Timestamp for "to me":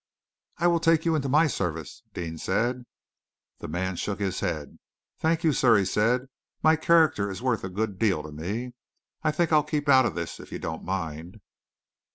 8.23-8.73